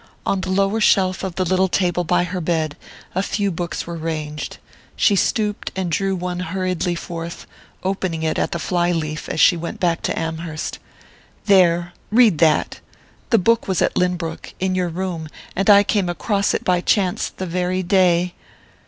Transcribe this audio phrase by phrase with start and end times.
[0.25, 2.75] On the lower shelf of the little table by her bed
[3.13, 4.57] a few books were ranged:
[4.95, 7.45] she stooped and drew one hurriedly forth,
[7.83, 10.79] opening it at the fly leaf as she went back to Amherst.
[11.45, 12.79] "There read that.
[13.29, 17.29] The book was at Lynbrook in your room and I came across it by chance
[17.29, 18.33] the very day...."